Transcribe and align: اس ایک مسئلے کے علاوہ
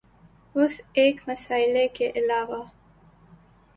اس 0.55 0.79
ایک 0.93 1.21
مسئلے 1.27 1.87
کے 1.87 2.11
علاوہ 2.15 2.63